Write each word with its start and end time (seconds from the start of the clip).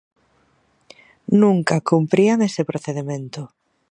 Nunca 1.41 1.75
cumprían 1.89 2.39
ese 2.49 2.61
procedemento. 2.71 3.41